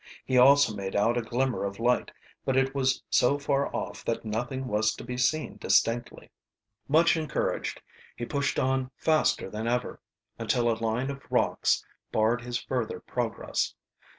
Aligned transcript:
He 0.25 0.35
also 0.35 0.73
made 0.75 0.95
out 0.95 1.15
a 1.15 1.21
glimmer 1.21 1.63
of 1.63 1.77
light, 1.77 2.09
but 2.43 2.57
it 2.57 2.73
was 2.73 3.03
so 3.11 3.37
far 3.37 3.67
off 3.71 4.03
that 4.05 4.25
nothing 4.25 4.65
was 4.65 4.95
to 4.95 5.03
be 5.03 5.15
seen 5.15 5.57
distinctly. 5.57 6.31
Much 6.87 7.15
encouraged, 7.15 7.83
he 8.15 8.25
pushed 8.25 8.57
on 8.57 8.89
faster 8.97 9.47
than 9.47 9.67
ever, 9.67 10.01
until 10.39 10.71
a 10.71 10.81
line 10.83 11.11
of 11.11 11.21
rocks 11.31 11.85
barred 12.11 12.41
his 12.41 12.59
further 12.59 12.99
progress. 12.99 13.75